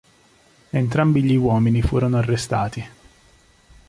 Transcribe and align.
Entrambi 0.71 1.21
gli 1.21 1.35
uomini 1.35 1.83
furono 1.83 2.17
arrestati. 2.17 2.83